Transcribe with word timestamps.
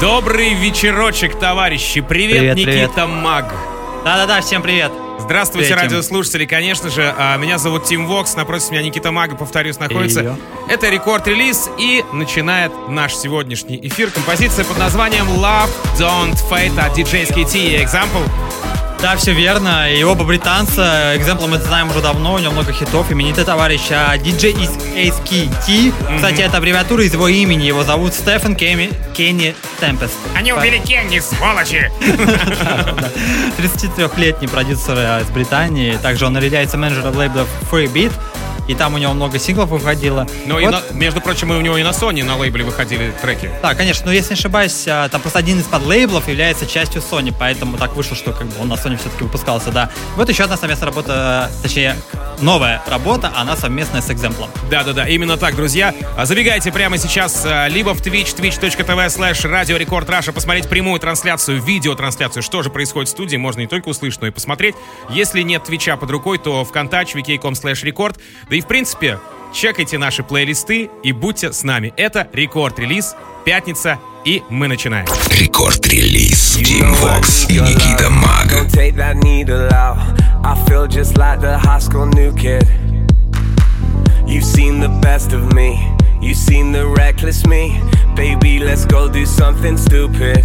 Добрый 0.00 0.54
вечерочек, 0.54 1.36
товарищи. 1.40 2.00
Привет, 2.00 2.38
Привет, 2.38 2.56
Никита 2.56 2.92
привет. 2.92 3.08
Маг. 3.08 3.52
Да-да-да, 4.04 4.40
всем 4.40 4.62
привет. 4.62 4.92
Здравствуйте, 5.18 5.74
Привет, 5.74 5.90
радиослушатели. 5.90 6.46
Конечно 6.46 6.88
же, 6.88 7.12
а, 7.18 7.36
меня 7.36 7.58
зовут 7.58 7.84
Тим 7.84 8.06
Вокс, 8.06 8.36
напротив 8.36 8.70
меня 8.70 8.82
Никита 8.82 9.10
Мага, 9.10 9.34
повторюсь, 9.34 9.80
находится. 9.80 10.20
Её. 10.20 10.36
Это 10.68 10.88
рекорд-релиз 10.88 11.68
и 11.78 12.04
начинает 12.12 12.70
наш 12.88 13.16
сегодняшний 13.16 13.78
эфир. 13.88 14.12
Композиция 14.12 14.64
под 14.64 14.78
названием 14.78 15.26
Love 15.26 15.68
Don't 15.98 16.38
Fade 16.48 16.78
от 16.80 16.96
DJ 16.96 17.26
SKT 17.28 17.58
и 17.58 17.82
Example. 17.82 18.22
Да, 19.00 19.16
все 19.16 19.32
верно. 19.32 19.90
И 19.92 20.02
оба 20.02 20.24
британца. 20.24 21.12
Экземпла 21.14 21.46
мы 21.46 21.58
знаем 21.58 21.88
уже 21.90 22.00
давно, 22.00 22.34
у 22.34 22.38
него 22.38 22.52
много 22.52 22.72
хитов. 22.72 23.10
Именитый 23.12 23.44
товарищ 23.44 23.82
а, 23.90 24.16
DJ 24.16 24.50
из 24.50 24.70
ASKT. 24.96 26.16
Кстати, 26.16 26.40
это 26.40 26.56
аббревиатура 26.56 27.04
из 27.04 27.12
его 27.12 27.28
имени. 27.28 27.64
Его 27.64 27.84
зовут 27.84 28.12
Стефан 28.14 28.56
Кенни, 28.56 28.90
Кенни 29.16 29.54
Темпест. 29.80 30.14
Они 30.34 30.52
убили 30.52 30.78
Кенни, 30.78 31.20
сволочи! 31.20 31.90
34-летний 33.58 34.48
продюсер 34.48 34.96
э, 34.98 35.22
из 35.22 35.30
Британии. 35.30 35.96
Также 36.02 36.26
он 36.26 36.36
является 36.36 36.76
менеджером 36.76 37.16
лейбла 37.16 37.46
Free 37.70 37.86
Beat. 37.92 38.12
И 38.68 38.74
там 38.74 38.94
у 38.94 38.98
него 38.98 39.12
много 39.14 39.38
синглов 39.38 39.70
выходило. 39.70 40.26
Ну 40.46 40.58
и, 40.60 40.64
Вот. 40.64 40.72
на- 40.90 40.94
между 40.96 41.20
прочим, 41.20 41.52
и 41.52 41.56
у 41.56 41.60
него 41.60 41.76
и 41.78 41.82
на 41.82 41.88
Sony 41.90 42.22
на 42.22 42.36
лейбле 42.36 42.64
выходили 42.64 43.12
треки. 43.20 43.50
Да, 43.62 43.74
конечно, 43.74 44.06
но 44.06 44.12
если 44.12 44.34
не 44.34 44.38
ошибаюсь, 44.38 44.84
а, 44.86 45.08
там 45.08 45.20
просто 45.20 45.38
один 45.38 45.58
из 45.58 45.64
подлейблов 45.64 46.28
является 46.28 46.66
частью 46.66 47.02
Sony, 47.02 47.34
поэтому 47.36 47.76
так 47.78 47.96
вышло, 47.96 48.16
что 48.16 48.32
как 48.32 48.46
бы 48.46 48.60
он 48.60 48.68
на 48.68 48.74
Sony 48.74 48.96
все-таки 48.98 49.24
выпускался, 49.24 49.70
да. 49.70 49.90
Вот 50.16 50.28
еще 50.28 50.44
одна 50.44 50.56
совместная 50.56 50.86
работа, 50.86 51.50
э, 51.50 51.62
точнее, 51.62 51.96
новая 52.40 52.82
работа, 52.86 53.32
она 53.36 53.56
совместная 53.56 54.02
с 54.02 54.10
экземплом. 54.10 54.50
Да-да-да, 54.70 55.08
именно 55.08 55.36
так, 55.36 55.56
друзья. 55.56 55.94
А, 56.16 56.26
Забегайте 56.26 56.70
прямо 56.70 56.98
сейчас 56.98 57.42
а, 57.46 57.68
либо 57.68 57.94
в 57.94 58.02
Twitch, 58.02 58.36
twitch.tv 58.36 59.06
slash 59.06 59.48
Radio 59.48 59.76
Record 59.78 60.08
Russia, 60.10 60.32
посмотреть 60.32 60.68
прямую 60.68 61.00
трансляцию, 61.00 61.62
видеотрансляцию, 61.62 62.42
что 62.42 62.62
же 62.62 62.68
происходит 62.70 63.08
в 63.08 63.12
студии, 63.12 63.36
можно 63.36 63.60
не 63.60 63.66
только 63.66 63.88
услышать, 63.88 64.20
но 64.20 64.26
и 64.26 64.30
посмотреть. 64.30 64.74
Если 65.08 65.40
нет 65.42 65.64
Твича 65.64 65.96
под 65.96 66.10
рукой, 66.10 66.38
то 66.38 66.64
ВКонтакте, 66.64 67.18
vk.com 67.18 67.54
slash 67.54 67.82
record. 67.84 68.18
Да 68.50 68.57
и 68.58 68.60
в 68.60 68.66
принципе, 68.66 69.20
чекайте 69.52 69.98
наши 69.98 70.24
плейлисты 70.24 70.90
и 71.04 71.12
будьте 71.12 71.52
с 71.52 71.62
нами. 71.62 71.94
Это 71.96 72.28
Record 72.32 72.67
Release, 72.67 73.14
пятница, 73.44 74.00
и 74.24 74.42
мы 74.50 74.66
начинаем. 74.66 75.06
Record 75.30 75.88
Release 75.88 76.56
Тим 76.56 76.92
Вокс 76.94 77.48
и 77.48 77.60
Никита 77.60 78.10
Маг. 78.10 78.52
I 80.44 80.54
feel 80.66 80.86
just 80.88 81.16
like 81.16 81.40
the 81.40 81.56
high 81.58 81.78
school 81.78 82.06
new 82.06 82.32
kid. 82.34 82.66
You've 84.26 84.44
seen 84.44 84.80
the 84.80 84.88
best 84.88 85.32
of 85.32 85.52
me. 85.52 85.78
You've 86.20 86.36
seen 86.36 86.72
the 86.72 86.86
reckless 86.86 87.46
me. 87.46 87.80
Baby, 88.16 88.58
let's 88.58 88.84
go 88.84 89.08
do 89.08 89.24
something 89.24 89.76
stupid. 89.76 90.44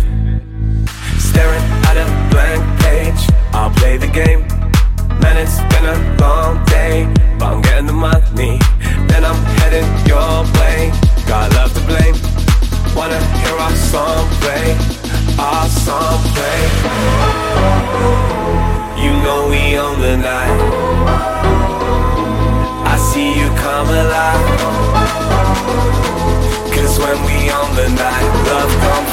Staring 1.18 1.64
at 1.86 1.98
a 1.98 2.06
blank 2.30 2.64
page. 2.80 3.28
I'll 3.54 3.72
play 3.72 3.98
the 3.98 4.08
game. 4.08 4.63
Man, 5.22 5.38
it's 5.38 5.60
been 5.72 5.86
a 5.86 5.98
long 6.22 6.64
day. 6.66 7.08
But 7.38 7.54
I'm 7.54 7.62
getting 7.62 7.88
the 7.88 7.94
money. 7.94 8.60
Then 9.10 9.24
I'm 9.26 9.42
heading 9.60 9.90
your 10.08 10.44
way. 10.60 10.92
Got 11.28 11.54
love 11.54 11.74
to 11.74 11.84
blame. 11.90 12.16
Wanna 12.96 13.20
hear 13.40 13.56
our 13.66 13.76
song 13.76 14.28
play. 14.42 14.76
Our 15.38 15.68
song 15.86 16.20
play. 16.34 16.62
You 19.04 19.12
know 19.24 19.48
we 19.50 19.78
own 19.78 20.00
the 20.00 20.18
night. 20.18 20.60
I 22.94 22.98
see 22.98 23.30
you 23.40 23.48
come 23.66 23.90
alive. 23.90 24.44
Cause 26.74 27.00
when 27.00 27.18
we 27.26 27.50
own 27.52 27.76
the 27.76 27.90
night, 27.90 28.28
love 28.48 28.72
don't 28.84 29.13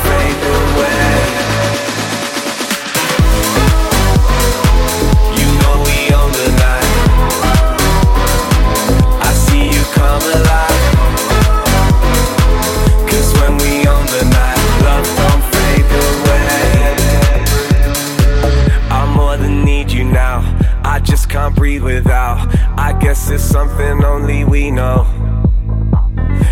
I 23.30 23.34
guess 23.34 23.44
it's 23.44 23.52
something 23.52 24.04
only 24.04 24.42
we 24.42 24.72
know. 24.72 25.06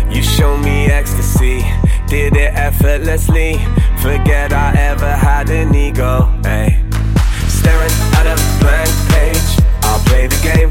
You 0.09 0.23
show 0.23 0.55
me 0.55 0.85
ecstasy, 0.85 1.61
did 2.07 2.37
it 2.37 2.53
effortlessly. 2.55 3.57
Forget 4.01 4.53
I 4.53 4.73
ever 4.77 5.11
had 5.11 5.49
an 5.49 5.75
ego. 5.75 6.31
Ay. 6.45 6.81
Staring 7.49 7.91
at 8.15 8.27
a 8.27 8.35
blank 8.63 8.89
page, 9.11 9.59
I'll 9.83 9.99
play 10.05 10.27
the 10.27 10.39
game. 10.41 10.69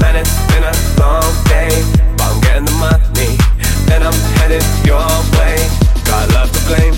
Man, 0.00 0.16
it's 0.16 0.32
been 0.48 0.64
a 0.64 0.72
long 0.98 1.34
day, 1.44 1.76
but 2.16 2.32
I'm 2.32 2.40
getting 2.40 2.64
the 2.64 2.76
money. 2.80 3.36
Then 3.84 4.02
I'm 4.02 4.18
headed 4.40 4.64
your 4.86 5.04
way. 5.36 5.58
Got 6.06 6.32
love 6.32 6.50
to 6.52 6.60
blame. 6.66 6.97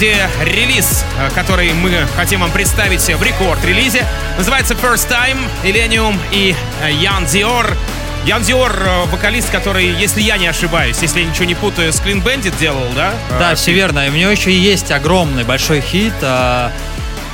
Очереди 0.00 0.16
релиз, 0.42 1.04
э, 1.18 1.30
который 1.34 1.72
мы 1.74 2.06
хотим 2.16 2.40
вам 2.40 2.50
представить 2.50 3.02
в 3.02 3.22
рекорд-релизе. 3.22 4.04
Называется 4.38 4.74
First 4.74 5.08
Time, 5.10 5.38
Illenium 5.62 6.18
и 6.32 6.54
э, 6.82 6.90
Ян 6.92 7.26
Диор. 7.26 7.76
Ян 8.24 8.42
Диор, 8.42 8.72
э, 8.82 9.04
вокалист, 9.06 9.50
который, 9.50 9.86
если 10.00 10.22
я 10.22 10.38
не 10.38 10.46
ошибаюсь, 10.46 10.98
если 11.02 11.20
я 11.20 11.26
ничего 11.26 11.44
не 11.44 11.54
путаю, 11.54 11.92
с 11.92 12.00
Clean 12.00 12.22
Bandit 12.22 12.58
делал, 12.58 12.86
да? 12.94 13.12
Да, 13.38 13.52
Э, 13.52 13.54
все 13.54 13.72
верно. 13.72 14.06
И 14.06 14.10
у 14.10 14.14
него 14.14 14.30
еще 14.30 14.52
есть 14.52 14.90
огромный 14.90 15.44
большой 15.44 15.80
хит. 15.82 16.14
а, 16.22 16.72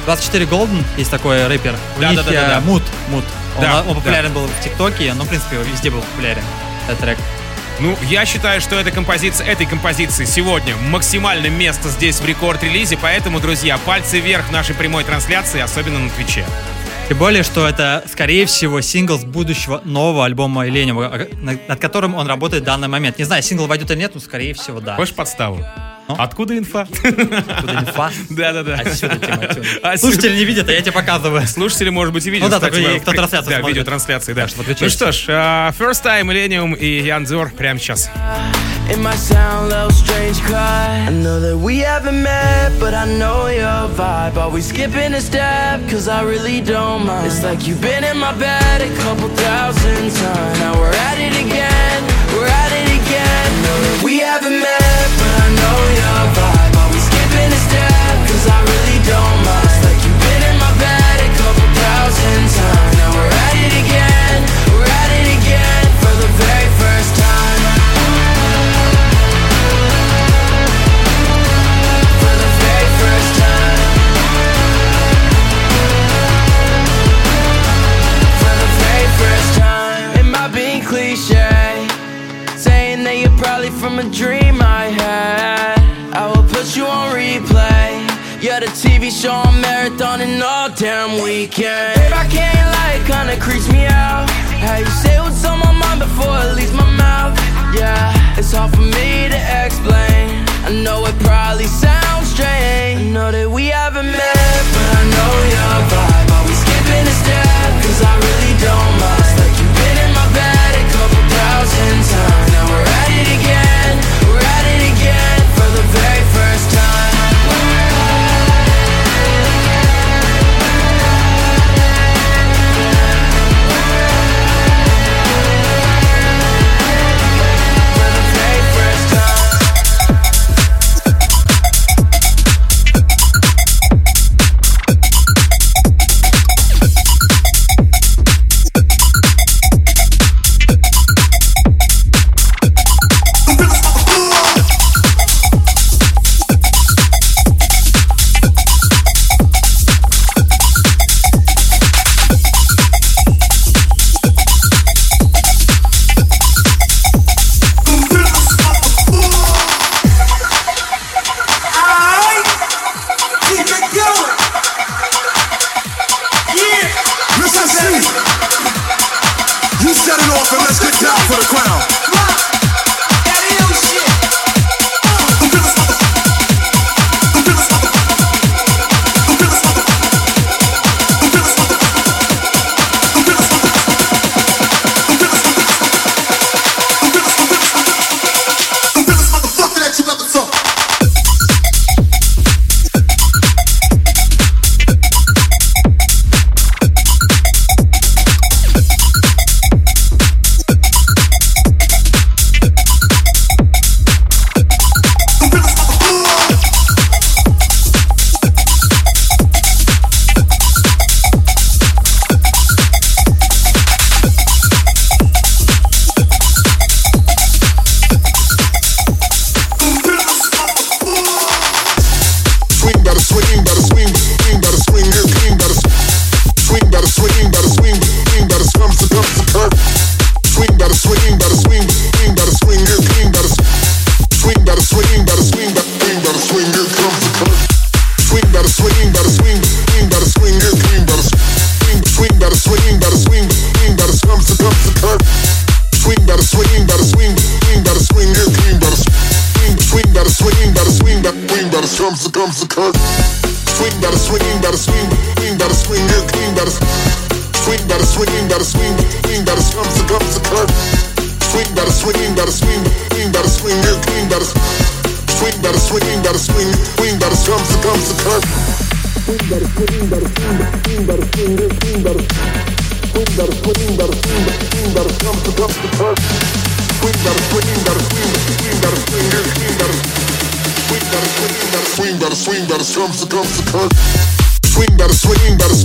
24 0.07 0.45
Golden, 0.47 0.85
есть 0.97 1.11
такой 1.11 1.47
рэпер. 1.47 1.75
У 1.97 2.01
Да, 2.01 2.11
них 2.11 2.17
да, 2.25 2.25
да, 2.25 2.31
да, 2.33 2.49
да. 2.49 2.61
Мут, 2.61 2.83
Мут. 3.11 3.25
Он, 3.57 3.63
Да, 3.63 3.83
он 3.87 3.95
популярен 3.95 4.33
был 4.33 4.47
в 4.47 4.65
ТикТоке, 4.65 5.13
но, 5.15 5.25
в 5.25 5.29
принципе, 5.29 5.57
везде 5.73 5.91
был 5.91 6.01
популярен 6.01 6.43
этот 6.89 7.01
трек. 7.01 7.19
Ну, 7.79 7.95
я 8.09 8.25
считаю, 8.25 8.63
что 8.63 8.77
эта 8.77 8.91
композиция, 8.91 9.47
этой 9.47 9.67
композиции 9.67 10.25
сегодня 10.25 10.75
максимально 10.77 11.49
место 11.49 11.91
здесь 11.91 12.21
в 12.21 12.25
рекорд-релизе, 12.25 12.99
поэтому, 13.01 13.39
друзья, 13.39 13.77
пальцы 13.77 14.19
вверх 14.19 14.51
нашей 14.51 14.75
прямой 14.75 15.05
трансляции, 15.05 15.61
особенно 15.61 15.99
на 15.99 16.11
Твиче. 16.11 16.45
Тем 17.09 17.19
более, 17.19 17.43
что 17.43 17.69
это, 17.69 18.03
скорее 18.11 18.47
всего, 18.47 18.81
сингл 18.81 19.19
с 19.19 19.25
будущего 19.25 19.83
нового 19.85 20.25
альбома 20.25 20.67
Ленева, 20.67 21.29
над 21.41 21.69
над 21.69 21.79
которым 21.79 22.15
он 22.15 22.27
работает 22.27 22.63
в 22.63 22.67
данный 22.67 22.89
момент. 22.89 23.19
Не 23.19 23.25
знаю, 23.25 23.43
сингл 23.43 23.67
войдет 23.67 23.91
или 23.91 23.99
нет, 23.99 24.13
но, 24.15 24.21
скорее 24.21 24.55
всего, 24.55 24.81
да. 24.81 24.97
Хочешь 24.97 25.15
подставу? 25.15 25.65
Откуда 26.09 26.57
инфа? 26.57 26.81
Откуда 26.83 27.73
инфа? 27.75 28.11
Да-да-да. 28.31 28.75
Отсюда. 28.77 29.97
Слушатели 29.99 30.37
не 30.37 30.45
видят, 30.45 30.69
а 30.69 30.73
я 30.73 30.81
тебе 30.81 30.93
показываю. 30.93 31.47
Слушатели, 31.47 31.91
может 31.91 32.13
быть, 32.15 32.27
и 32.27 32.31
видят. 32.31 32.51
Ну 32.51 32.59
да, 32.61 32.69
и 32.69 33.01
кто 33.01 33.13
трансляцию 33.13 33.61
Да, 33.63 33.69
видеотрансляции, 33.69 34.33
да. 34.33 34.47
Ну 34.81 34.89
что 34.89 35.13
ж, 35.13 35.25
а, 35.29 35.73
First 35.79 36.05
Time, 36.05 36.23
Millennium 36.25 36.77
и 36.77 37.05
Ян 37.05 37.25
Диор 37.25 37.51
прямо 37.51 37.79
сейчас. 37.79 38.09
It 38.89 38.99
might 39.01 39.19
sound 39.19 39.73
a 39.73 39.87
little 39.87 39.91
strange, 39.91 40.41
cause 40.43 40.55
I 40.55 41.11
know 41.11 41.41
that 41.41 41.57
we 41.59 41.81
haven't 41.81 42.23
met, 42.23 42.71
but 42.79 42.95
I 42.95 43.05
know 43.19 43.49
your 43.49 43.89
vibe. 43.97 44.37
Are 44.37 44.49
we 44.49 44.61
skipping 44.61 45.13
a 45.15 45.21
step? 45.21 45.81
Cause 45.91 46.07
I 46.07 46.23
really 46.23 46.61
don't 46.61 47.05
mind. 47.05 47.27
It's 47.27 47.43
like 47.43 47.67
you've 47.67 47.81
been 47.81 48.05
in 48.05 48.17
my 48.17 48.33
bed 48.35 48.83
a 48.83 48.89
couple 49.03 49.29
thousand 49.31 50.13
times. 50.15 50.59
Now 50.61 50.79
we're 50.79 50.95
at 51.11 51.19
it 51.19 51.35
again, 51.35 52.01
we're 52.33 52.47
at 52.47 52.71
it 52.71 52.89
again. 53.03 53.27
I 53.27 53.63
know 53.67 53.77
that 53.83 54.03
we 54.05 54.21
haven't 54.21 54.61
met, 54.61 54.86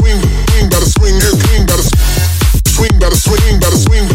swing, 0.01 0.19
swing, 0.19 0.69
gotta 0.69 0.85
swing, 0.85 1.19
swing, 1.21 1.65
gotta 1.65 1.83
swing, 2.69 2.99
better 2.99 3.15
swing, 3.15 3.59
better 3.59 3.77
swing. 3.77 4.10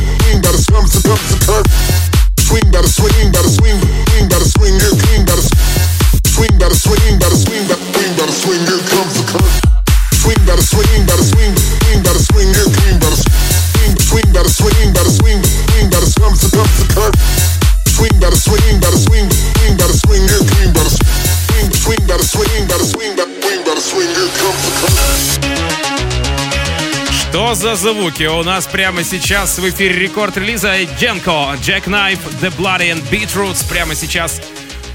За 27.66 27.75
звуки? 27.75 28.23
У 28.23 28.44
нас 28.44 28.66
прямо 28.68 29.02
сейчас 29.02 29.58
в 29.58 29.68
эфире 29.68 29.99
рекорд 29.99 30.37
релиза 30.37 30.85
Дженко, 31.00 31.56
Jack 31.61 31.87
Knife, 31.87 32.20
The 32.40 32.56
Bloody 32.56 32.92
and 32.94 33.02
Beetroots. 33.11 33.68
Прямо 33.68 33.96
сейчас 33.96 34.40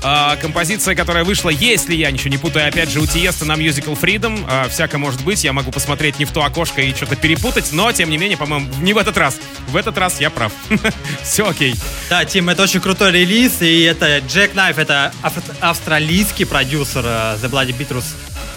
а, 0.02 0.38
композиция, 0.38 0.96
которая 0.96 1.26
вышла, 1.26 1.50
если 1.50 1.94
я 1.96 2.10
ничего 2.12 2.30
не 2.30 2.38
путаю, 2.38 2.70
опять 2.70 2.90
же, 2.90 3.02
у 3.02 3.06
Тиеста 3.06 3.44
на 3.44 3.58
Musical 3.58 4.00
Freedom. 4.00 4.46
А, 4.50 4.70
всяко 4.70 4.98
может 4.98 5.22
быть, 5.22 5.44
я 5.44 5.52
могу 5.52 5.70
посмотреть 5.70 6.18
не 6.18 6.24
в 6.24 6.32
то 6.32 6.46
окошко 6.46 6.82
и 6.82 6.94
что-то 6.96 7.18
перепутать, 7.18 7.74
но, 7.74 7.92
тем 7.92 8.10
не 8.10 8.18
менее, 8.18 8.38
по-моему, 8.38 8.70
не 8.80 8.94
в 8.94 8.98
этот 8.98 9.18
раз. 9.18 9.38
В 9.68 9.76
этот 9.76 9.98
раз 9.98 10.22
я 10.22 10.30
прав. 10.30 10.54
Все 11.24 11.46
окей. 11.50 11.76
Да, 12.10 12.24
Тим, 12.24 12.48
это 12.48 12.64
очень 12.64 12.80
крутой 12.80 13.12
релиз, 13.12 13.62
и 13.62 13.82
это 13.82 14.20
Джек 14.20 14.56
Найф, 14.56 14.78
это 14.78 15.12
ав- 15.22 15.34
австралийский 15.60 16.46
продюсер 16.46 17.04
э, 17.04 17.38
The 17.42 17.50
Bloody 17.50 17.78
Beatles. 17.78 18.06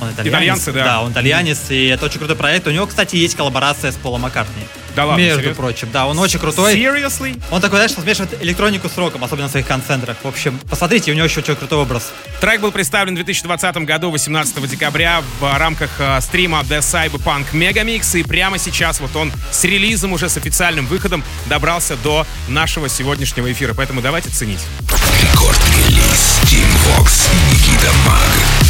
Он 0.01 0.11
итальянец. 0.11 0.35
Итальянцы, 0.35 0.73
да. 0.73 0.85
Да, 0.85 1.03
он 1.03 1.13
итальянец, 1.13 1.71
и 1.71 1.87
это 1.87 2.07
очень 2.07 2.19
крутой 2.19 2.37
проект. 2.37 2.67
У 2.67 2.71
него, 2.71 2.87
кстати, 2.87 3.17
есть 3.17 3.37
коллаборация 3.37 3.93
с 3.93 3.97
Полом 3.97 4.23
Маккартни. 4.23 4.65
Да 4.95 5.07
ладно, 5.07 5.23
Между 5.23 5.41
серьезно? 5.41 5.61
прочим, 5.61 5.89
да, 5.93 6.07
он 6.07 6.19
очень 6.21 6.39
крутой. 6.39 6.77
Seriously? 6.77 7.41
Он 7.51 7.61
такой, 7.61 7.79
знаешь, 7.79 7.93
смешивает 7.93 8.41
электронику 8.43 8.89
с 8.89 8.97
роком, 8.97 9.25
особенно 9.25 9.49
в 9.49 9.51
своих 9.51 9.67
концентрах. 9.67 10.17
В 10.23 10.29
общем, 10.29 10.59
посмотрите, 10.71 11.11
у 11.11 11.15
него 11.15 11.27
еще 11.27 11.41
очень 11.41 11.57
крутой 11.57 11.81
образ. 11.81 12.13
Трек 12.41 12.61
был 12.61 12.71
представлен 12.71 13.15
в 13.15 13.17
2020 13.17 13.77
году, 13.79 14.11
18 14.11 14.71
декабря, 14.71 15.23
в 15.41 15.59
рамках 15.59 15.91
э, 15.99 16.21
стрима 16.21 16.61
The 16.61 16.79
Cyberpunk 16.79 17.47
Megamix. 17.53 18.19
И 18.19 18.23
прямо 18.23 18.59
сейчас 18.59 19.01
вот 19.01 19.15
он 19.17 19.33
с 19.51 19.65
релизом, 19.65 20.13
уже 20.13 20.29
с 20.29 20.37
официальным 20.37 20.87
выходом, 20.87 21.25
добрался 21.47 21.97
до 21.97 22.25
нашего 22.47 22.89
сегодняшнего 22.89 23.51
эфира. 23.51 23.75
Поэтому 23.75 24.01
давайте 24.01 24.31
ценить. 24.31 24.61
Рекорд-релиз 25.23 26.41
Team 26.45 26.69
Vox 26.87 27.29
и 27.33 27.55
Никита 27.55 27.93
Маг. 28.07 28.63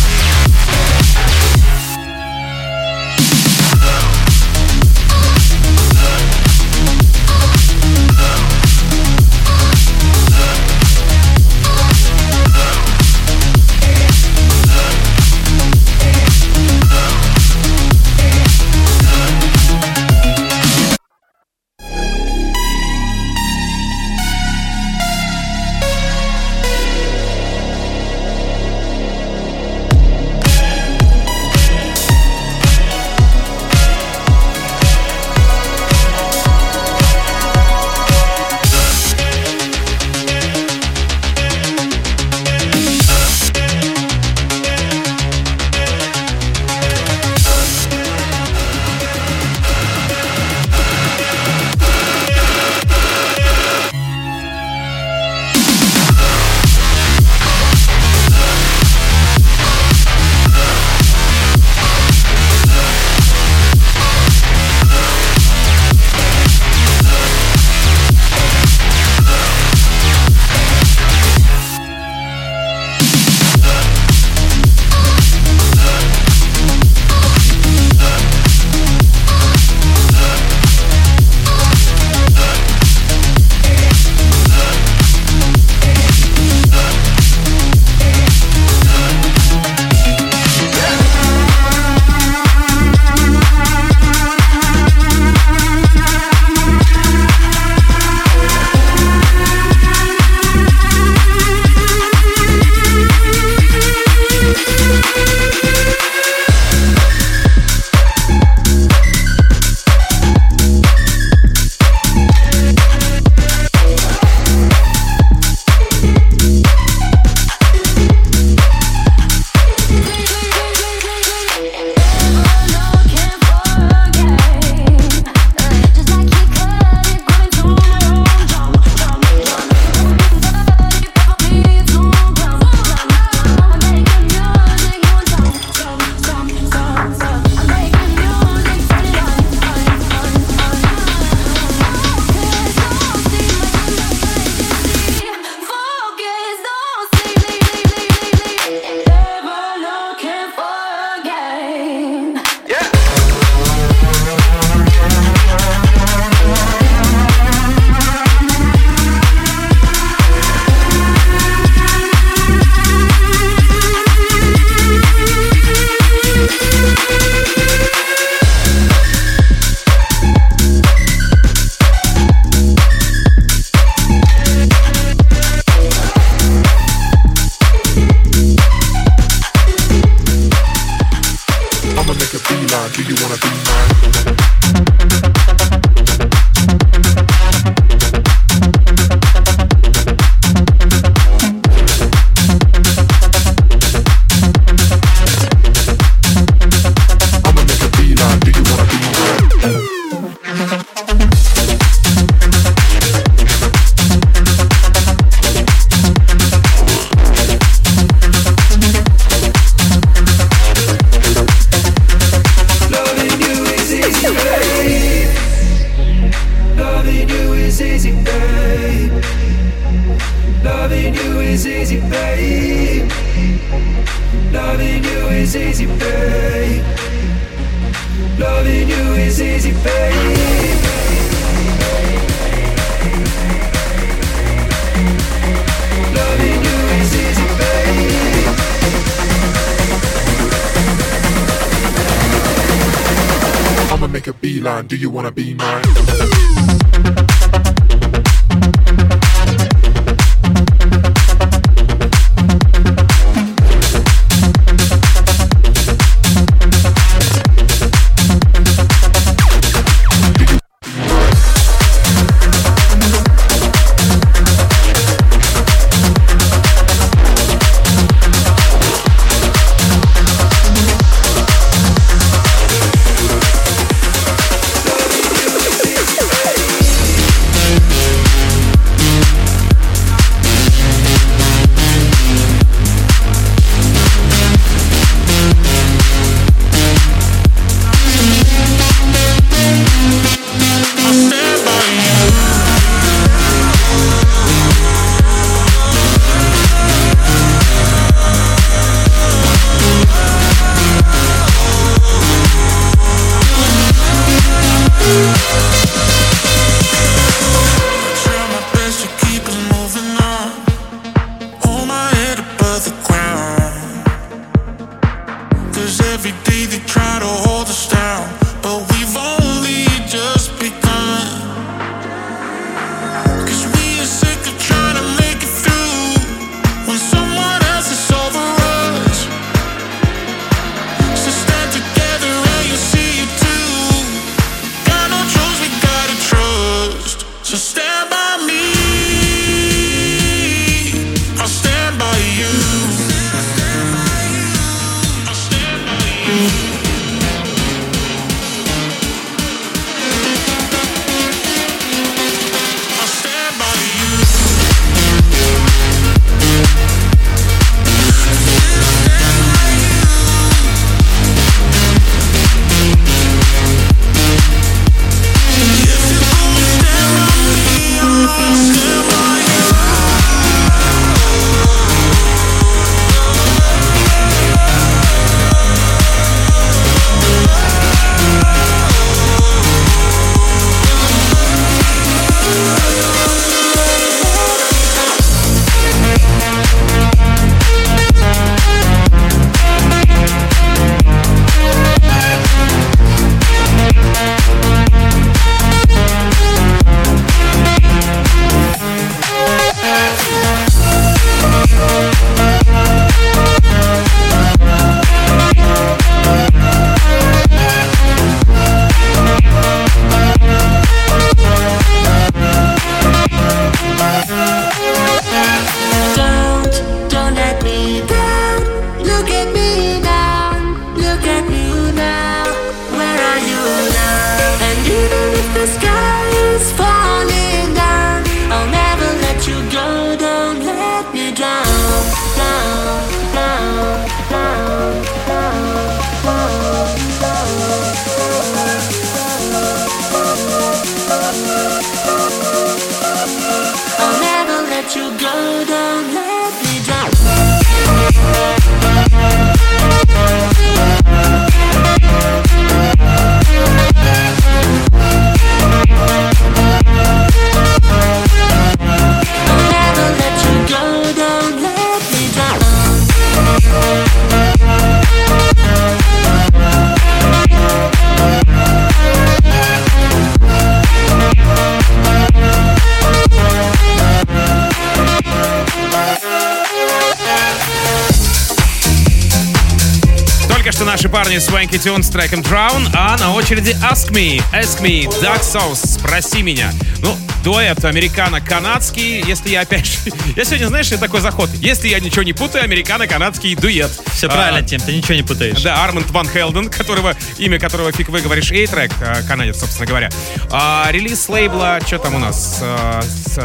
что 480.74 480.84
наши 480.84 481.08
парни 481.08 481.36
Swanky 481.36 481.78
Tune 481.78 482.02
с 482.02 482.08
треком 482.08 482.40
Drown, 482.40 482.88
а 482.94 483.16
на 483.18 483.32
очереди 483.32 483.76
Ask 483.88 484.10
Me, 484.10 484.42
Ask 484.52 484.80
Me, 484.80 485.06
Dark 485.22 485.42
Souls, 485.42 485.76
спроси 485.86 486.42
меня. 486.42 486.72
Ну, 487.00 487.16
дуэт 487.44 487.84
американо-канадский, 487.84 489.22
если 489.24 489.50
я 489.50 489.60
опять 489.60 489.86
же... 489.86 489.98
Я 490.36 490.44
сегодня, 490.44 490.66
знаешь, 490.66 490.88
я 490.88 490.96
такой 490.96 491.20
заход. 491.20 491.48
Если 491.60 491.86
я 491.86 492.00
ничего 492.00 492.24
не 492.24 492.32
путаю, 492.32 492.64
американо-канадский 492.64 493.54
дуэт. 493.54 493.90
Все 494.14 494.26
а, 494.26 494.30
правильно, 494.30 494.62
Тим, 494.62 494.80
ты 494.80 494.96
ничего 494.96 495.14
не 495.14 495.22
путаешь. 495.22 495.62
Да, 495.62 495.84
Арманд 495.84 496.10
Ван 496.10 496.28
Хелден, 496.28 496.68
которого, 496.68 497.14
имя 497.38 497.60
которого 497.60 497.92
фиг 497.92 498.08
выговоришь, 498.08 498.50
и 498.50 498.66
трек 498.66 498.90
а, 499.00 499.22
канадец, 499.22 499.60
собственно 499.60 499.86
говоря. 499.86 500.10
А, 500.50 500.88
релиз 500.90 501.28
лейбла, 501.28 501.78
что 501.86 501.98
там 501.98 502.16
у 502.16 502.18
нас? 502.18 502.58
А, 502.62 503.00
с, 503.02 503.38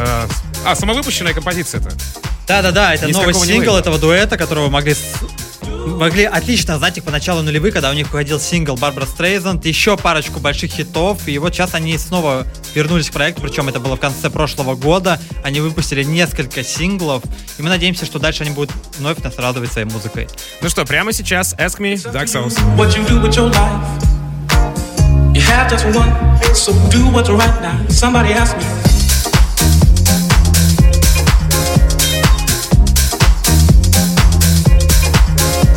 а 0.64 0.74
самовыпущенная 0.74 1.34
композиция-то? 1.34 1.90
Да-да-да, 2.48 2.94
это 2.94 3.06
Ни 3.06 3.12
новый 3.12 3.34
сингл 3.34 3.76
этого 3.76 3.98
дуэта, 3.98 4.36
которого 4.36 4.68
могли 4.68 4.96
могли 5.90 6.24
отлично 6.24 6.78
знать 6.78 6.98
их 6.98 7.04
по 7.04 7.10
началу 7.10 7.42
нулевых, 7.42 7.72
когда 7.72 7.90
у 7.90 7.92
них 7.92 8.10
выходил 8.10 8.40
сингл 8.40 8.76
Барбара 8.76 9.06
Стрейзанд, 9.06 9.64
еще 9.66 9.96
парочку 9.96 10.40
больших 10.40 10.72
хитов, 10.72 11.26
и 11.26 11.38
вот 11.38 11.54
сейчас 11.54 11.74
они 11.74 11.96
снова 11.98 12.46
вернулись 12.74 13.10
к 13.10 13.12
проекту, 13.12 13.42
причем 13.42 13.68
это 13.68 13.80
было 13.80 13.96
в 13.96 14.00
конце 14.00 14.30
прошлого 14.30 14.74
года, 14.74 15.20
они 15.42 15.60
выпустили 15.60 16.02
несколько 16.02 16.62
синглов, 16.62 17.22
и 17.58 17.62
мы 17.62 17.68
надеемся, 17.68 18.06
что 18.06 18.18
дальше 18.18 18.44
они 18.44 18.52
будут 18.52 18.70
вновь 18.98 19.18
нас 19.18 19.36
радовать 19.38 19.72
своей 19.72 19.86
музыкой. 19.86 20.28
Ну 20.62 20.68
что, 20.68 20.84
прямо 20.84 21.12
сейчас 21.12 21.54
Ask 21.54 21.78
Me, 21.78 21.94
Dark 22.12 22.26
Souls. 22.26 22.56
What 22.76 22.96
you 22.96 23.06
do 23.06 23.20
with 23.20 23.36
your 23.36 23.50
life? 23.50 24.10
You 25.34 25.42
have 25.42 25.70
just 25.70 25.86
one, 25.96 26.12
so 26.54 26.72
do 26.90 27.08
what's 27.12 27.30
right 27.30 27.62
now. 27.62 27.86
Somebody 27.88 28.32
ask 28.32 28.56
me. 28.56 28.89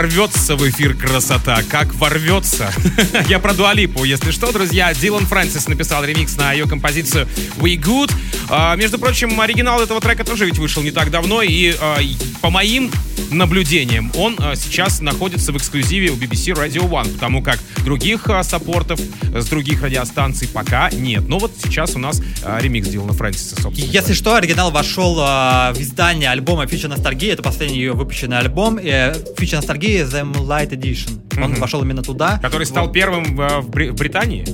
ворвется 0.00 0.56
в 0.56 0.66
эфир 0.66 0.94
красота, 0.94 1.62
как 1.68 1.94
ворвется. 1.96 2.72
Я 3.28 3.38
про 3.38 3.52
Дуалипу, 3.52 4.04
если 4.04 4.30
что, 4.30 4.50
друзья. 4.50 4.94
Дилан 4.94 5.26
Фрэнсис 5.26 5.68
написал 5.68 6.02
ремикс 6.02 6.38
на 6.38 6.54
ее 6.54 6.66
композицию 6.66 7.28
We 7.58 7.76
Good. 7.76 8.10
А, 8.48 8.76
между 8.76 8.98
прочим, 8.98 9.38
оригинал 9.38 9.78
этого 9.82 10.00
трека 10.00 10.24
тоже 10.24 10.46
ведь 10.46 10.56
вышел 10.56 10.82
не 10.82 10.90
так 10.90 11.10
давно, 11.10 11.42
и 11.42 11.76
а, 11.78 11.98
по 12.40 12.48
моим 12.48 12.90
наблюдениям 13.30 14.10
он 14.16 14.36
а, 14.38 14.54
сейчас 14.56 15.00
находится 15.00 15.52
в 15.52 15.56
эксклюзиве 15.56 16.10
у 16.10 16.16
BBC 16.16 16.54
Radio 16.54 16.88
One, 16.88 17.12
потому 17.14 17.42
как 17.42 17.58
других 17.84 18.28
а, 18.28 18.42
саппортов 18.42 19.00
с 19.34 19.46
других 19.46 19.82
радиостанций 19.82 20.48
пока 20.48 20.90
нет. 20.90 21.28
Но 21.28 21.38
вот 21.38 21.52
сейчас 21.62 21.94
у 21.94 21.98
нас 21.98 22.20
а, 22.44 22.58
ремикс 22.60 22.88
Дилана 22.88 23.12
Фрэнсиса, 23.12 23.60
собственно. 23.60 23.90
Если 23.90 24.12
что, 24.14 24.34
оригинал 24.34 24.70
вошел 24.70 25.14
в 25.16 25.74
издание 25.78 26.30
альбома 26.30 26.64
Future 26.64 26.94
Nostalgia. 26.96 27.32
Это 27.32 27.42
последний 27.42 27.76
ее 27.78 27.92
выпущенный 27.92 28.38
альбом. 28.38 28.78
Э, 28.78 29.12
Future 29.36 29.60
Nostalgia 29.60 30.04
The 30.08 30.30
Moonlight 30.32 30.70
Edition. 30.70 31.20
Он 31.42 31.52
Мгм. 31.52 31.60
вошел 31.60 31.82
именно 31.82 32.02
туда. 32.02 32.38
Который 32.42 32.66
стал 32.66 32.86
Вот. 32.86 32.92
первым 32.92 33.36
в, 33.36 33.60
в 33.62 33.70
Британии? 33.70 34.44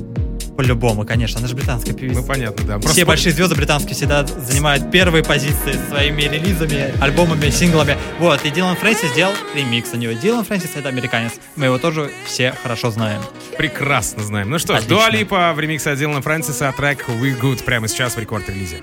По-любому, 0.56 1.04
конечно. 1.04 1.38
Она 1.38 1.48
же 1.48 1.54
британская 1.54 1.92
певица. 1.92 2.20
Ну, 2.20 2.26
понятно, 2.26 2.64
да. 2.64 2.78
Все 2.78 2.82
Просто- 2.84 3.06
большие 3.06 3.32
звезды 3.32 3.54
британские 3.54 3.94
всегда 3.94 4.24
занимают 4.26 4.90
первые 4.90 5.22
позиции 5.22 5.78
своими 5.88 6.22
релизами, 6.22 6.94
альбомами, 7.00 7.50
синглами. 7.50 7.96
Вот, 8.18 8.44
и 8.44 8.50
Дилан 8.50 8.76
Фрэнсис 8.76 9.10
сделал 9.12 9.34
ремикс 9.54 9.92
на 9.92 9.96
него. 9.98 10.12
Дилан 10.12 10.44
Фрэнсис— 10.44 10.70
это 10.74 10.88
американец. 10.88 11.32
Мы 11.56 11.66
его 11.66 11.78
тоже 11.78 12.10
все 12.26 12.54
хорошо 12.62 12.90
знаем. 12.90 13.20
Прекрасно 13.58 14.22
знаем. 14.22 14.50
Ну 14.50 14.58
что 14.58 14.80
ж. 14.80 14.84
Дуа 14.84 15.10
Липа 15.10 15.52
в 15.54 15.60
ремиксе 15.60 15.90
от 15.90 15.98
Дилана 15.98 16.22
Фрэнсиса, 16.22 16.72
трек 16.76 17.06
We 17.08 17.38
Good 17.40 17.62
прямо 17.64 17.88
сейчас 17.88 18.16
в 18.16 18.18
рекорд-релизе. 18.18 18.82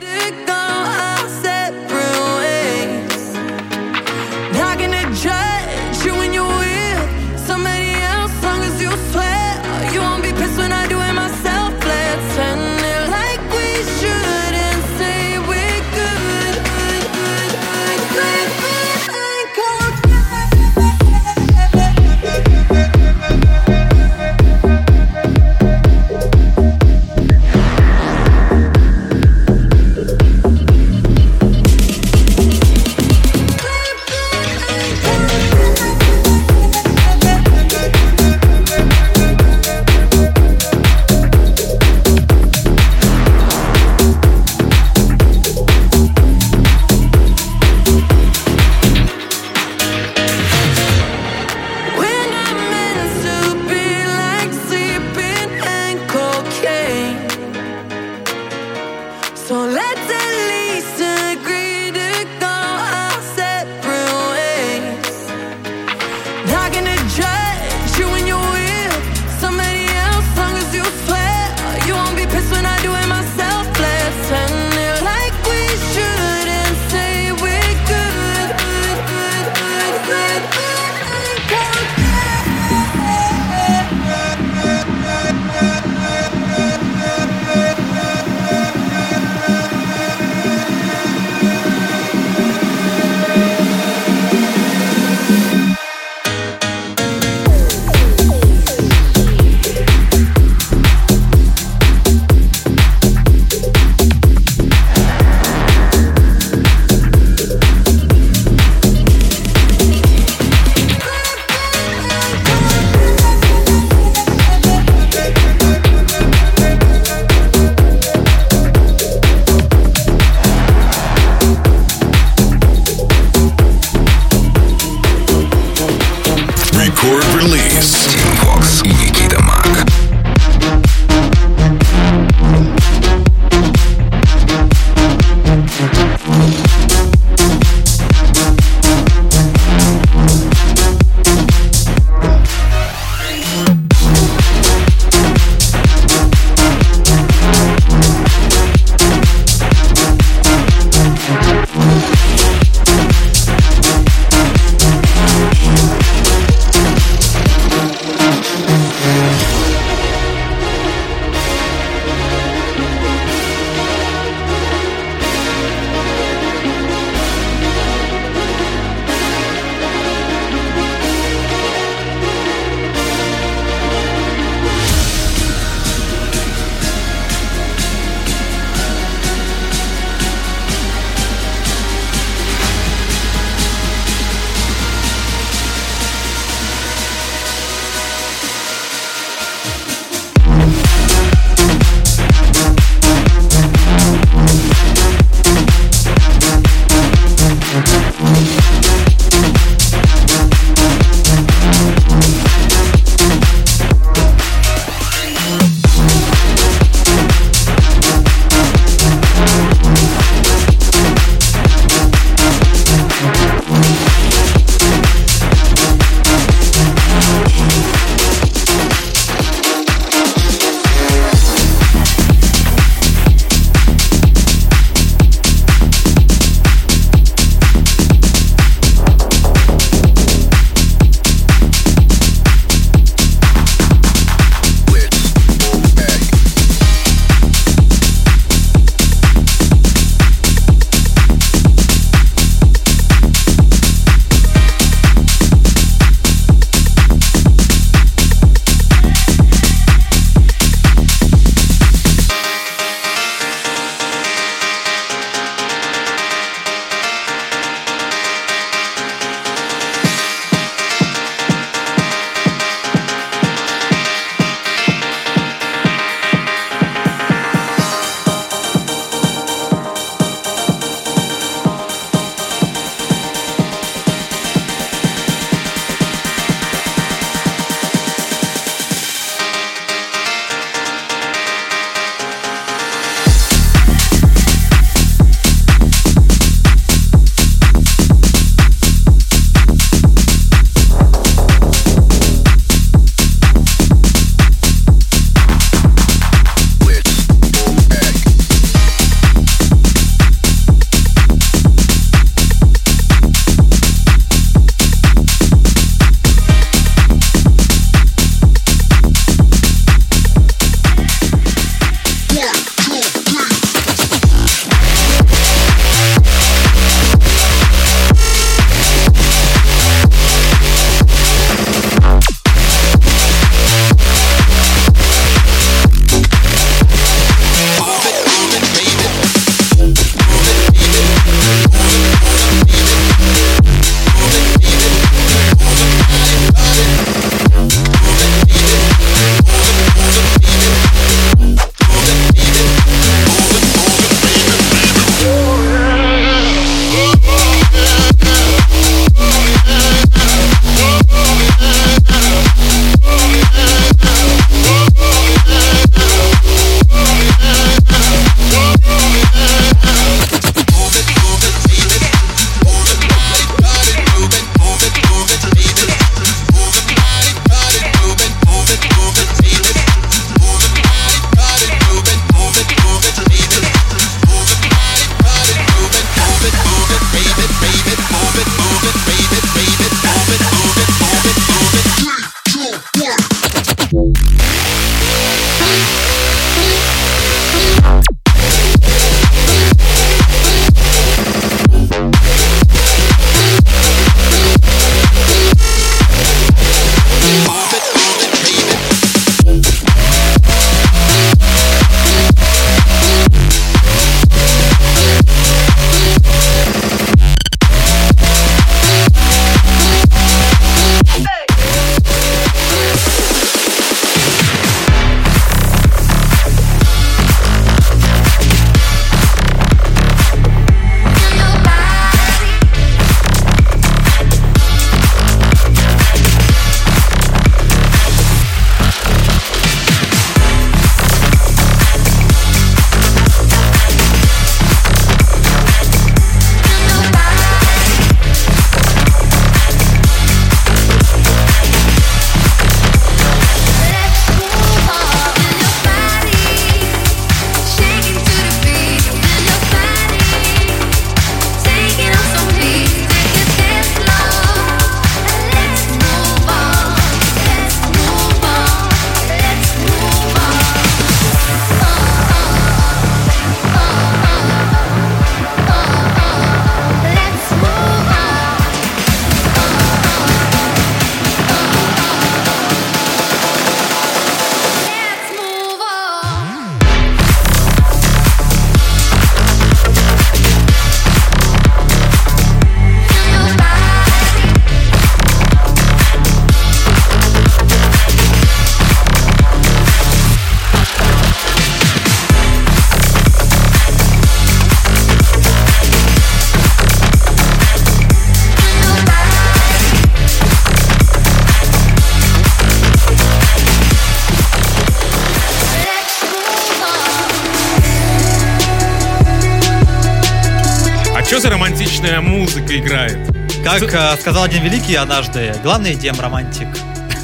Как 513.79 513.93
э, 513.93 514.21
сказал 514.21 514.43
один 514.43 514.63
великий 514.63 514.93
однажды, 514.93 515.55
главный 515.63 515.93
идеям 515.93 516.19
романтик. 516.19 516.67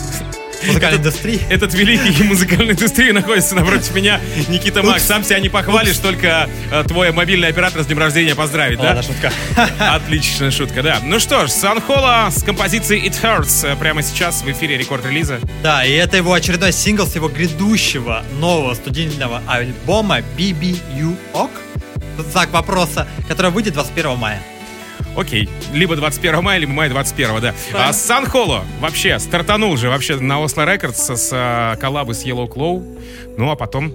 Музыкальной 0.66 0.97
индустрии. 0.97 1.39
Этот 1.47 1.76
великий 1.76 2.24
музыкальной 2.28 2.74
индустрии 2.74 3.12
находится 3.12 3.54
напротив 3.54 3.93
меня 3.93 4.20
Никита 4.47 4.82
Макс. 4.82 5.04
Сам 5.04 5.24
себя 5.24 5.39
не 5.39 5.50
похвалишь, 5.50 5.97
только 5.97 6.50
э, 6.72 6.84
твой 6.88 7.12
мобильный 7.12 7.50
оператор 7.50 7.84
с 7.84 7.86
днем 7.86 8.00
рождения 8.00 8.34
поздравить, 8.34 8.80
да? 8.80 9.00
Шутка. 9.04 9.32
Отличная 9.80 10.50
шутка, 10.50 10.82
да. 10.82 11.00
Ну 11.04 11.20
что 11.20 11.45
ж, 11.45 11.52
Санхола 11.52 12.30
с 12.32 12.41
композицией 12.41 13.08
It 13.08 13.22
Hurts 13.22 13.68
э, 13.68 13.76
прямо 13.76 14.02
сейчас 14.02 14.41
в 14.41 14.52
эфире 14.52 14.78
рекорд-релиза. 14.78 15.39
Да, 15.62 15.86
и 15.86 15.91
это 15.91 16.18
его 16.18 16.34
очередной 16.34 16.74
сингл 16.74 17.06
с 17.06 17.14
его 17.14 17.30
грядущего 17.30 18.24
нового 18.39 18.74
студийного 18.74 19.43
альбома 19.47 20.22
BBU 20.36 21.16
OK. 21.34 21.52
Знак 22.32 22.52
вопроса, 22.52 23.08
который 23.28 23.52
выйдет 23.52 23.76
21 23.76 24.18
мая. 24.18 24.41
Окей, 25.16 25.49
либо 25.74 25.95
21 25.95 26.41
мая, 26.41 26.60
либо 26.60 26.72
мая 26.72 26.89
21, 26.89 27.41
да. 27.41 27.53
А 27.74 27.93
Сан 27.93 28.26
Холо 28.26 28.64
вообще 28.80 29.20
стартанул 29.20 29.76
же 29.78 29.89
вообще 29.89 30.16
на 30.16 30.39
Осло 30.39 30.72
Рекордс 30.72 31.10
с 31.10 31.30
а, 31.34 31.76
коллабы 31.78 32.14
с 32.14 32.26
Yellow 32.26 32.47
Claw, 32.47 33.36
ну 33.38 33.51
а 33.51 33.55
потом 33.55 33.93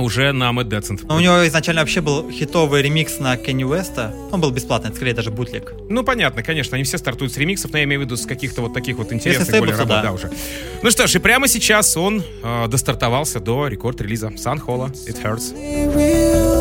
уже 0.00 0.32
на 0.32 0.50
Mad 0.50 0.68
Decent. 0.68 1.04
Но 1.06 1.16
у 1.16 1.20
него 1.20 1.46
изначально 1.46 1.82
вообще 1.82 2.00
был 2.00 2.30
хитовый 2.30 2.82
ремикс 2.82 3.18
на 3.18 3.36
Кенни 3.36 3.64
Уэста. 3.64 4.14
Он 4.30 4.40
был 4.40 4.50
бесплатный, 4.50 4.88
это 4.88 4.96
скорее 4.96 5.14
даже 5.14 5.30
бутлик. 5.30 5.74
Ну, 5.88 6.02
понятно, 6.04 6.42
конечно, 6.42 6.74
они 6.76 6.84
все 6.84 6.98
стартуют 6.98 7.32
с 7.32 7.36
ремиксов, 7.36 7.72
но 7.72 7.78
я 7.78 7.84
имею 7.84 8.00
в 8.00 8.04
виду 8.04 8.16
с 8.16 8.26
каких-то 8.26 8.62
вот 8.62 8.74
таких 8.74 8.96
вот 8.96 9.12
интересных 9.12 9.48
Если 9.48 9.58
более 9.58 9.76
работ, 9.76 9.88
да. 9.88 10.02
да, 10.02 10.12
уже. 10.12 10.30
Ну 10.82 10.90
что 10.90 11.06
ж, 11.06 11.16
и 11.16 11.18
прямо 11.18 11.48
сейчас 11.48 11.96
он 11.96 12.22
э, 12.42 12.66
достартовался 12.68 13.40
до 13.40 13.68
рекорд-релиза 13.68 14.32
Сан 14.36 14.58
Холо 14.58 14.90
It 15.06 15.22
Hurts. 15.22 16.59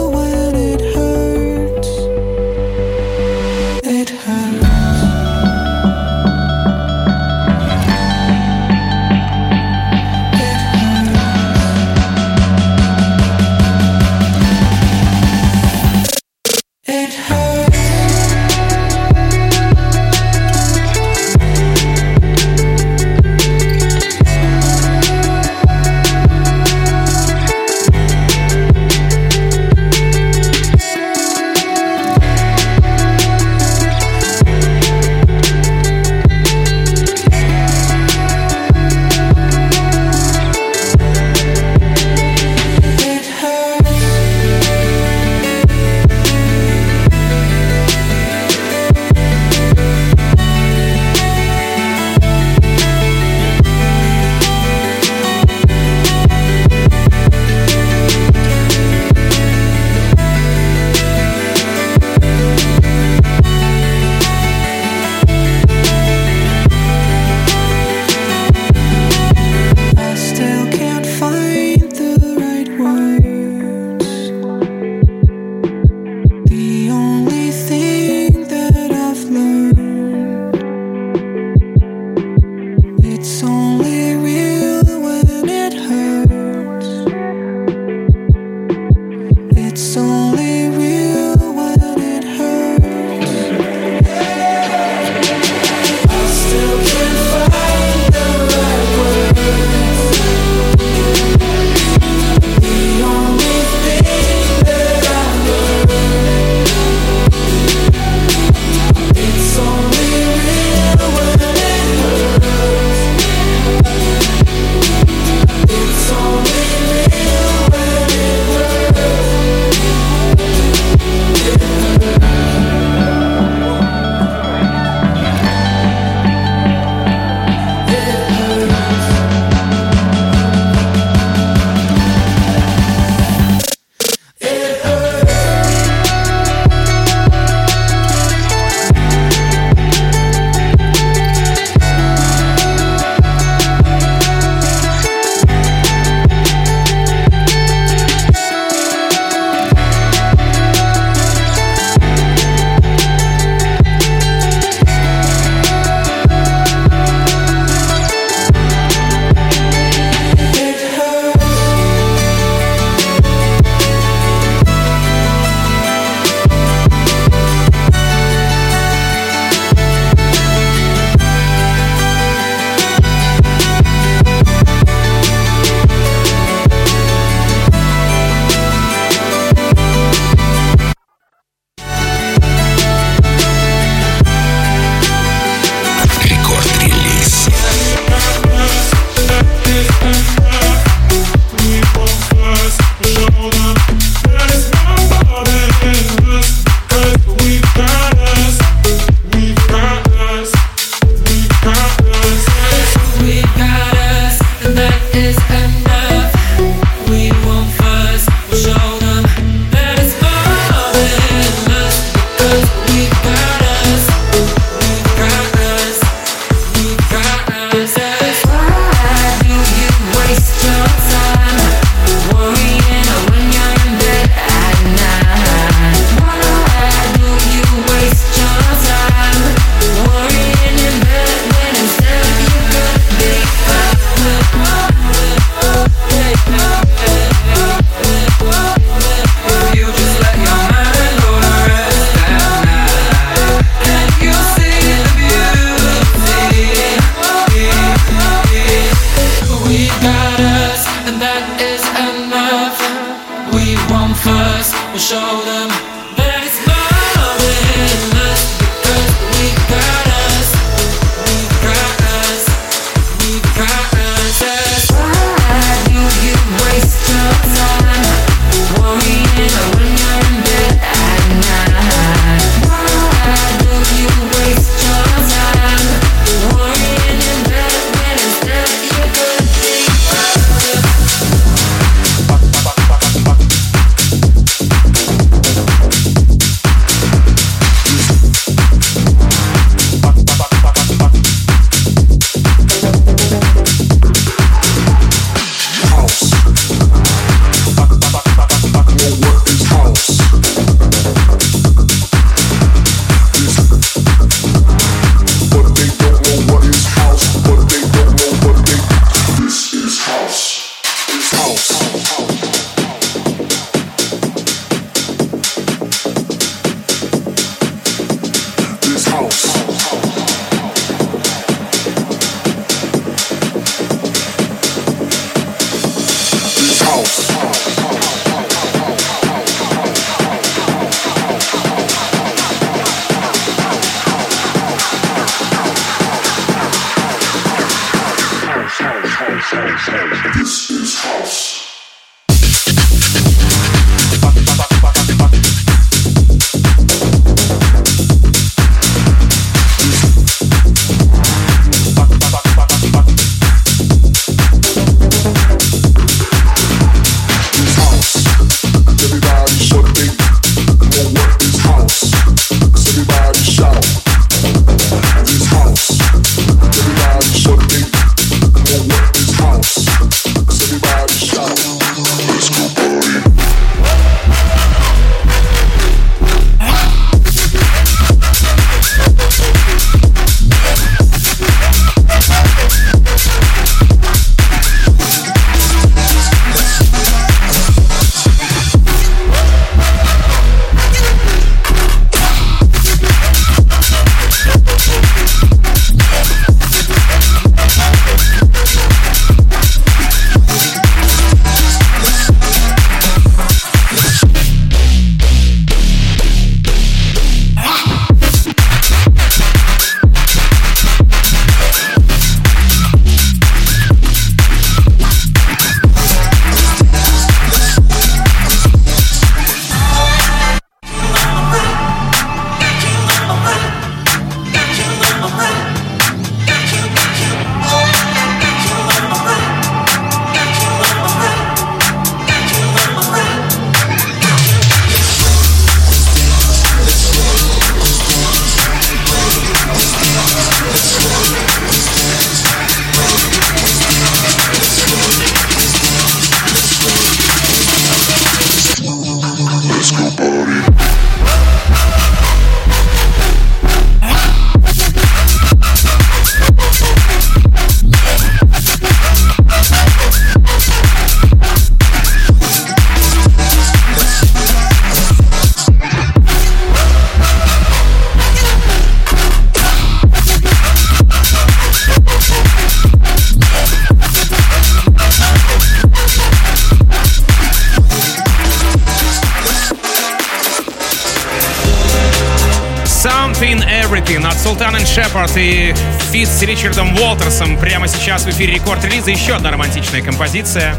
С 486.40 486.42
Ричардом 486.42 486.98
Уолтерсом 486.98 487.58
прямо 487.58 487.90
сейчас 487.90 488.24
в 488.24 488.30
эфире 488.30 488.54
рекорд 488.54 488.86
релиза. 488.86 489.12
Еще 489.12 489.34
одна 489.34 489.52
романтичная 489.52 490.02
композиция. 490.02 490.74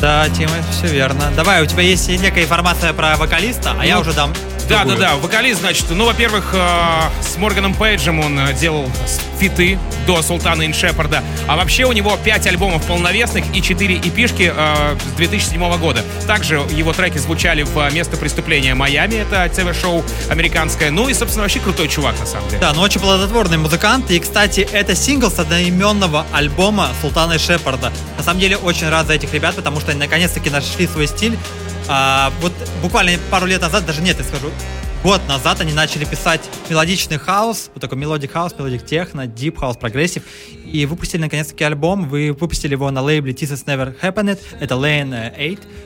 Да, 0.00 0.28
Тима, 0.30 0.50
все 0.72 0.88
верно. 0.88 1.30
Давай, 1.36 1.62
у 1.62 1.66
тебя 1.66 1.82
есть 1.84 2.08
некая 2.08 2.42
информация 2.42 2.92
про 2.92 3.16
вокалиста, 3.16 3.76
а 3.78 3.86
я 3.86 3.94
Ну, 3.94 4.00
уже 4.00 4.12
дам. 4.14 4.32
Да, 4.68 4.78
да, 4.78 4.84
другую. 4.84 4.98
да. 4.98 5.14
Вокалист, 5.14 5.60
значит, 5.60 5.86
ну, 5.90 6.06
во-первых, 6.06 6.50
э, 6.54 7.00
с 7.22 7.36
Морганом 7.36 7.72
Пейджем 7.74 8.18
он 8.18 8.36
э, 8.36 8.52
делал 8.54 8.90
фиты 9.38 9.78
до 10.06 10.22
Султана 10.22 10.62
и 10.62 10.72
Шепарда. 10.72 11.22
А 11.46 11.56
вообще 11.56 11.84
у 11.84 11.92
него 11.92 12.16
5 12.16 12.46
альбомов 12.46 12.84
полновесных 12.86 13.44
и 13.54 13.60
4 13.60 13.96
эпишки 13.96 14.52
э, 14.54 14.96
с 14.98 15.16
2007 15.16 15.78
года. 15.78 16.04
Также 16.26 16.56
его 16.70 16.92
треки 16.92 17.18
звучали 17.18 17.62
в 17.62 17.92
«Место 17.92 18.16
преступления 18.16 18.74
Майами». 18.74 19.16
Это 19.16 19.48
ТВ-шоу 19.48 20.04
американское. 20.28 20.90
Ну 20.90 21.08
и, 21.08 21.14
собственно, 21.14 21.42
вообще 21.42 21.60
крутой 21.60 21.88
чувак, 21.88 22.18
на 22.18 22.26
самом 22.26 22.48
деле. 22.48 22.60
Да, 22.60 22.72
но 22.72 22.82
очень 22.82 23.00
плодотворный 23.00 23.58
музыкант. 23.58 24.10
И, 24.10 24.18
кстати, 24.18 24.60
это 24.60 24.94
сингл 24.94 25.30
с 25.30 25.38
одноименного 25.38 26.26
альбома 26.32 26.88
Султана 27.00 27.34
и 27.34 27.38
Шепарда. 27.38 27.92
На 28.16 28.22
самом 28.22 28.40
деле, 28.40 28.56
очень 28.56 28.88
рад 28.88 29.06
за 29.06 29.14
этих 29.14 29.32
ребят, 29.34 29.54
потому 29.54 29.80
что 29.80 29.90
они 29.90 30.00
наконец-таки 30.00 30.50
нашли 30.50 30.86
свой 30.86 31.06
стиль. 31.06 31.36
А, 31.88 32.32
вот 32.40 32.52
буквально 32.82 33.18
пару 33.30 33.46
лет 33.46 33.60
назад, 33.60 33.86
даже 33.86 34.02
нет, 34.02 34.18
я 34.18 34.24
скажу, 34.24 34.50
год 35.06 35.20
назад 35.28 35.60
они 35.60 35.72
начали 35.72 36.04
писать 36.04 36.40
мелодичный 36.68 37.16
house, 37.16 37.70
вот 37.72 37.80
такой 37.80 37.96
melodic 37.96 38.32
house, 38.32 38.52
melodic 38.58 38.84
techno, 38.84 39.28
deep 39.28 39.56
house, 39.56 39.76
progressive, 39.76 40.24
и 40.64 40.84
выпустили 40.84 41.20
наконец-таки 41.20 41.62
альбом, 41.62 42.08
вы 42.08 42.32
выпустили 42.32 42.72
его 42.72 42.90
на 42.90 43.02
лейбле 43.02 43.32
This 43.32 43.52
Has 43.52 43.64
Never 43.66 43.94
Happened, 44.00 44.40
это 44.58 44.74
Lane 44.74 45.32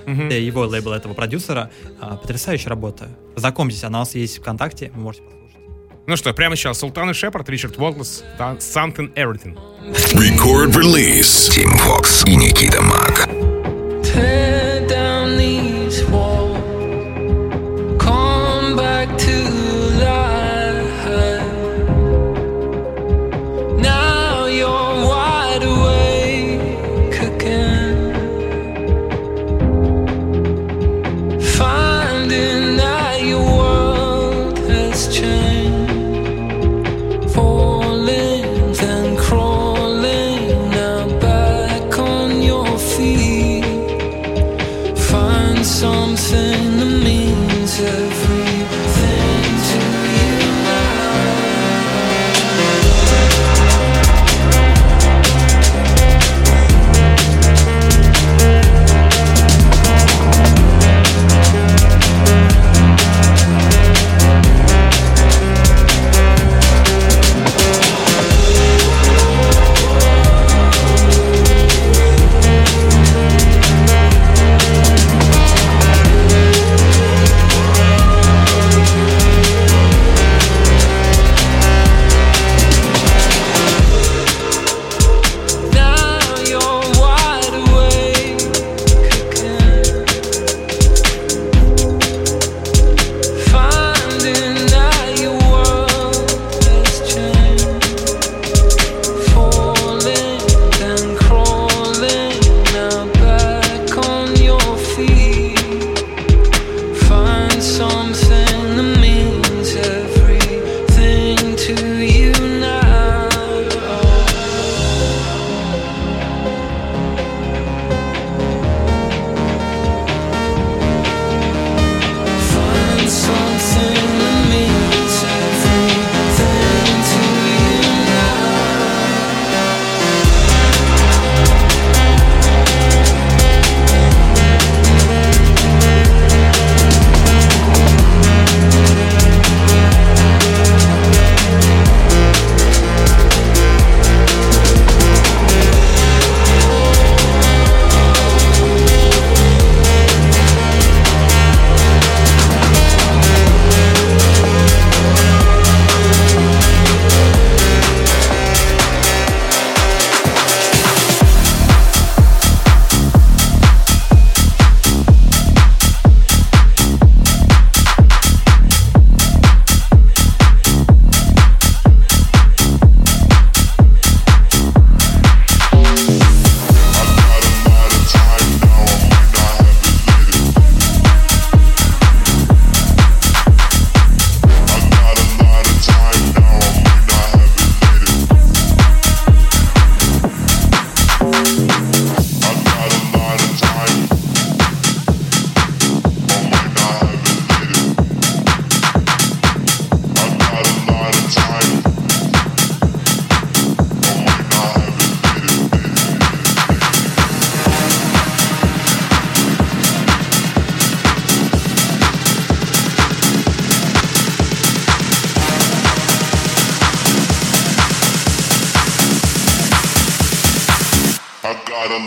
8, 0.06 0.26
это 0.26 0.34
его 0.36 0.62
лейбл 0.62 0.92
этого 0.92 1.12
продюсера, 1.12 1.70
А, 2.00 2.16
потрясающая 2.16 2.70
работа. 2.70 3.08
Знакомьтесь, 3.36 3.84
она 3.84 3.98
у 3.98 4.02
нас 4.02 4.14
есть 4.14 4.38
ВКонтакте, 4.38 4.90
вы 4.94 5.02
можете 5.02 5.24
Ну 6.06 6.16
что, 6.16 6.32
прямо 6.32 6.56
сейчас 6.56 6.78
Султан 6.78 7.10
и 7.10 7.12
Шепард, 7.12 7.46
Ричард 7.50 7.76
Уолтлес, 7.78 8.24
Something 8.38 9.12
Everything. 9.16 9.54
Record 10.14 10.74
release. 10.74 11.50
Team 11.50 11.76
Fox 11.76 12.26
и 12.26 12.36
Никита 12.36 12.80
Мак. 12.80 13.28
Tear 14.02 14.49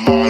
more. 0.01 0.22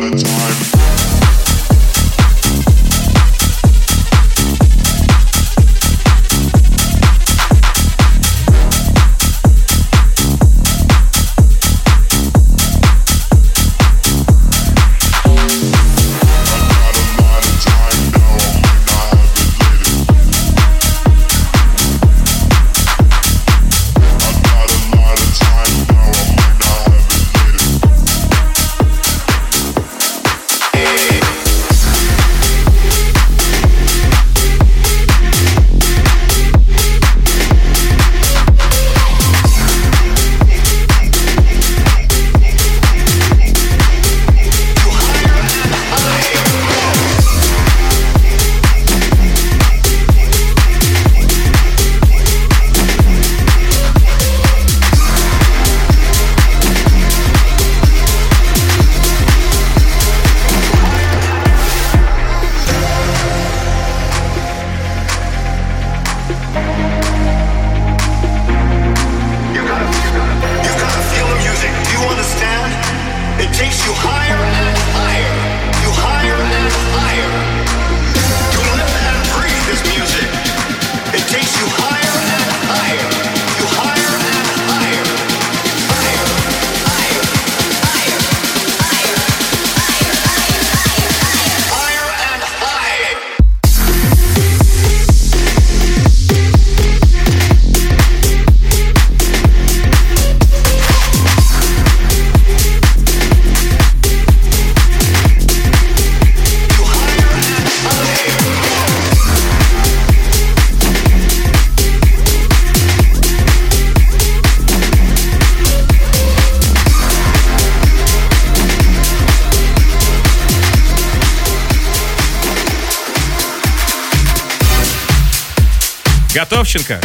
Готовченко? 126.63 127.01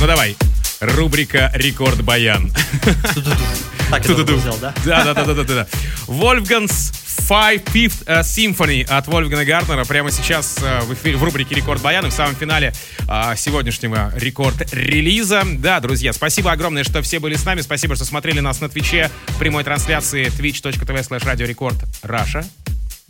Ну 0.00 0.06
давай. 0.06 0.34
Рубрика 0.80 1.50
«Рекорд 1.54 2.00
Баян». 2.02 2.50
Так 3.90 4.08
это 4.08 4.32
взял, 4.32 4.56
да? 4.56 4.72
Да, 4.82 5.12
да, 5.12 5.24
да, 5.24 5.34
да, 5.34 5.44
да. 5.44 5.66
Wolfgang's 6.06 6.90
Five 7.28 7.64
Fifth 7.66 8.04
э, 8.06 8.20
Symphony 8.20 8.82
от 8.84 9.08
Вольфгана 9.08 9.44
Гартнера 9.44 9.84
прямо 9.84 10.10
сейчас 10.10 10.56
э, 10.62 10.80
в, 10.80 10.94
эфире- 10.94 11.18
в 11.18 11.22
рубрике 11.24 11.54
Рекорд 11.54 11.82
Баян 11.82 12.06
и 12.06 12.08
в 12.08 12.14
самом 12.14 12.34
финале 12.34 12.72
э, 13.06 13.34
сегодняшнего 13.36 14.10
Record 14.16 14.72
Release 14.72 15.26
а. 15.26 15.42
Да, 15.44 15.78
друзья, 15.80 16.14
спасибо 16.14 16.50
огромное, 16.50 16.82
что 16.82 17.02
все 17.02 17.18
были 17.18 17.36
с 17.36 17.44
нами. 17.44 17.60
Спасибо, 17.60 17.94
что 17.94 18.06
смотрели 18.06 18.40
нас 18.40 18.62
на 18.62 18.70
Твиче 18.70 19.10
прямой 19.38 19.64
трансляции 19.64 20.28
twitch.tv 20.28 21.06
slash 21.06 21.26
Radio 21.26 21.49
Record 21.49 21.76
Russia. 22.02 22.42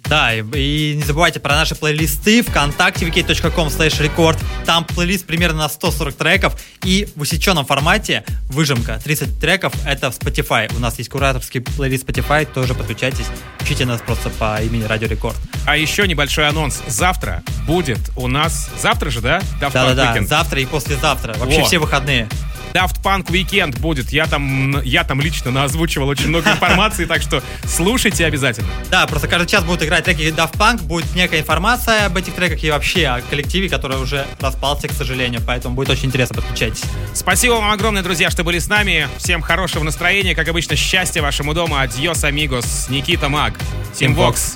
Да, 0.09 0.32
и, 0.34 0.42
и 0.54 0.94
не 0.96 1.02
забывайте 1.02 1.40
про 1.40 1.57
наши 1.57 1.74
плейлисты 1.74 2.42
ВКонтакте, 2.42 3.07
vk.com 3.07 3.68
slash 3.68 4.00
record. 4.00 4.38
Там 4.64 4.84
плейлист 4.84 5.26
примерно 5.26 5.61
на 5.61 5.68
140 5.68 6.14
треков. 6.14 6.61
И 6.84 7.09
в 7.16 7.22
усеченном 7.22 7.66
формате 7.66 8.24
выжимка 8.48 9.00
30 9.02 9.38
треков. 9.40 9.72
Это 9.84 10.11
в 10.11 10.18
Spotify. 10.18 10.74
У 10.76 10.78
нас 10.78 10.98
есть 10.98 11.11
кураторский 11.11 11.61
плейлист 11.61 12.09
Spotify. 12.09 12.46
Тоже 12.46 12.74
подключайтесь. 12.74 13.26
Ищите 13.61 13.84
нас 13.84 14.00
просто 14.00 14.30
по 14.30 14.62
имени 14.62 14.84
Радио 14.84 15.09
Рекорд. 15.09 15.36
А 15.66 15.76
еще 15.76 16.07
небольшой 16.07 16.48
анонс. 16.48 16.82
Завтра 16.86 17.42
будет 17.66 17.98
у 18.16 18.28
нас... 18.28 18.70
Завтра 18.80 19.11
же, 19.11 19.20
да? 19.20 19.40
Да-да-да, 19.61 20.16
завтра 20.22 20.61
и 20.61 20.66
послезавтра. 20.66 21.34
Вообще 21.34 21.62
О. 21.62 21.64
все 21.64 21.78
выходные. 21.78 22.28
Daft 22.76 23.02
Punk 23.02 23.28
Weekend 23.28 23.80
будет. 23.80 24.11
Я 24.11 24.26
там, 24.26 24.82
я 24.82 25.02
там 25.02 25.20
лично 25.22 25.50
наозвучивал 25.50 26.09
очень 26.09 26.28
много 26.28 26.50
информации, 26.52 27.07
так 27.07 27.22
что 27.22 27.42
слушайте 27.64 28.26
обязательно. 28.26 28.68
Да, 28.90 29.07
просто 29.07 29.28
каждый 29.28 29.48
час 29.48 29.64
будут 29.64 29.80
играть 29.97 30.05
треки 30.05 30.34
Daft 30.34 30.57
Punk, 30.57 30.82
будет 30.82 31.14
некая 31.14 31.40
информация 31.40 32.07
об 32.07 32.16
этих 32.16 32.34
треках 32.34 32.62
и 32.62 32.70
вообще 32.70 33.07
о 33.07 33.20
коллективе, 33.22 33.68
который 33.68 33.99
уже 33.99 34.26
распался, 34.40 34.88
к 34.88 34.92
сожалению, 34.92 35.40
поэтому 35.47 35.74
будет 35.74 35.90
очень 35.90 36.07
интересно, 36.07 36.36
подключайтесь. 36.36 36.82
Спасибо 37.14 37.55
вам 37.55 37.70
огромное, 37.70 38.03
друзья, 38.03 38.30
что 38.30 38.44
были 38.44 38.59
с 38.59 38.68
нами. 38.68 39.09
Всем 39.18 39.40
хорошего 39.42 39.84
настроения, 39.84 40.34
как 40.34 40.49
обычно, 40.49 40.76
счастья 40.76 41.22
вашему 41.22 41.55
дому. 41.55 41.76
Адьос, 41.76 42.24
амигос. 42.24 42.88
Никита 42.88 43.28
Маг. 43.28 43.55
Тим 43.94 44.14
Вокс. 44.14 44.55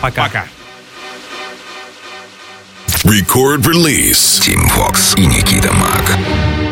Пока. 0.00 0.24
Пока. 0.24 0.44
Record 3.04 3.62
release. 3.62 4.40
Team 4.40 4.68
Fox 4.68 5.16
и 5.16 5.26
Никита 5.26 5.72
Мак. 5.72 6.65